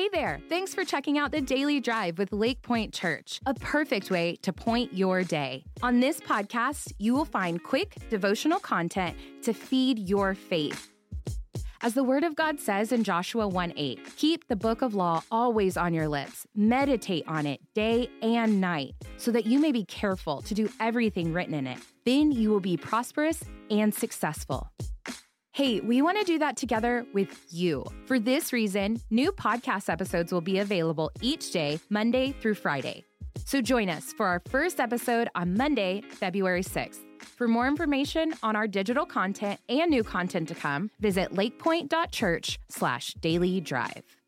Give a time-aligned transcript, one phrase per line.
[0.00, 0.40] Hey there!
[0.48, 4.94] Thanks for checking out the Daily Drive with Lakepointe Church, a perfect way to point
[4.94, 5.62] your day.
[5.82, 10.90] On this podcast, you will find quick devotional content to feed your faith.
[11.82, 15.22] As the Word of God says in Joshua 1 8, keep the book of law
[15.30, 19.84] always on your lips, meditate on it day and night, so that you may be
[19.84, 21.78] careful to do everything written in it.
[22.06, 24.70] Then you will be prosperous and successful.
[25.60, 27.84] Hey, we want to do that together with you.
[28.06, 33.04] For this reason, new podcast episodes will be available each day, Monday through Friday.
[33.44, 37.00] So join us for our first episode on Monday, February 6th.
[37.36, 43.12] For more information on our digital content and new content to come, visit lakepointe.church slash
[43.20, 44.19] daily drive.